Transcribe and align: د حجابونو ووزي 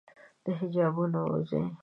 د 0.43 0.45
حجابونو 0.59 1.19
ووزي 1.29 1.61